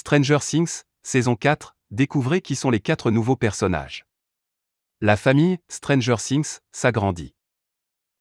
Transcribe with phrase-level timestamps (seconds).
[0.00, 4.06] Stranger Things, saison 4, découvrez qui sont les quatre nouveaux personnages.
[5.02, 7.34] La famille Stranger Things s'agrandit.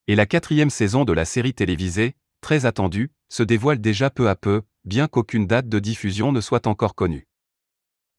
[0.07, 4.35] Et la quatrième saison de la série télévisée, très attendue, se dévoile déjà peu à
[4.35, 7.29] peu, bien qu'aucune date de diffusion ne soit encore connue.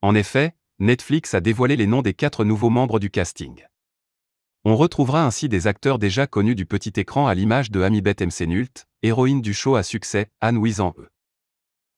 [0.01, 3.67] En effet, Netflix a dévoilé les noms des quatre nouveaux membres du casting.
[4.65, 8.87] On retrouvera ainsi des acteurs déjà connus du petit écran à l'image de Amibet Mcenult,
[9.03, 11.11] héroïne du show à succès, Anne E.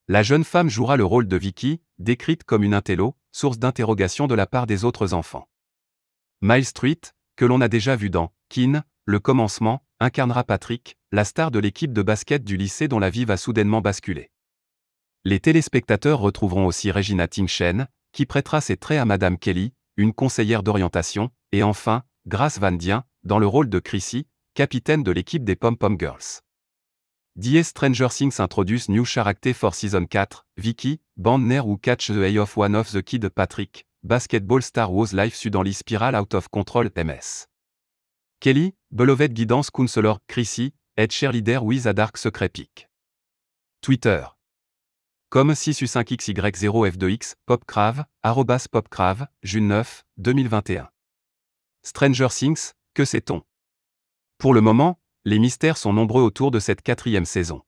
[0.09, 4.35] La jeune femme jouera le rôle de Vicky, décrite comme une intello, source d'interrogation de
[4.35, 5.49] la part des autres enfants.
[6.41, 7.01] Miles Street,
[7.37, 11.93] que l'on a déjà vu dans Kin, le commencement, incarnera Patrick, la star de l'équipe
[11.93, 14.31] de basket du lycée dont la vie va soudainement basculer.
[15.25, 20.65] Les téléspectateurs retrouveront aussi Regina Tingshen, qui prêtera ses traits à Madame Kelly, une conseillère
[20.65, 25.55] d'orientation, et enfin, Grace Van Dien, dans le rôle de Chrissy, capitaine de l'équipe des
[25.55, 26.43] Pom Pom Girls.
[27.35, 27.69] D.S.
[27.69, 32.55] Stranger Things introduce New Character for Season 4, Vicky, Bandner ou Catch the Eye of
[32.59, 37.47] One of the Kid Patrick, Basketball Star Wars Life Sudanly Spiral Out of Control MS.
[38.39, 42.87] Kelly, Beloved Guidance Counselor, Chrissy, Ed Cheerleader with a Dark Secret Peak.
[43.81, 44.27] Twitter.
[45.31, 50.87] Comme 6U5XY0F2X, Popcrave, arrobas Popcrave, June 9, 2021.
[51.83, 53.43] Stranger Things, que sait-on?
[54.37, 57.63] Pour le moment, les mystères sont nombreux autour de cette quatrième saison.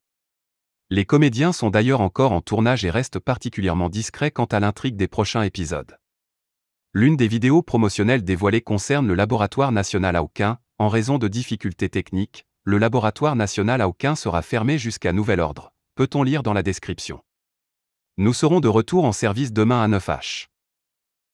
[0.91, 5.09] Les comédiens sont d'ailleurs encore en tournage et restent particulièrement discrets quant à l'intrigue des
[5.09, 5.99] prochains épisodes.
[6.93, 10.59] L'une des vidéos promotionnelles dévoilées concerne le laboratoire national Aucun.
[10.79, 16.25] En raison de difficultés techniques, le laboratoire national Aucun sera fermé jusqu'à nouvel ordre, peut-on
[16.25, 17.21] lire dans la description.
[18.17, 20.47] Nous serons de retour en service demain à 9h.